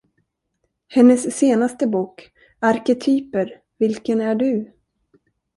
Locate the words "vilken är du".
3.79-4.73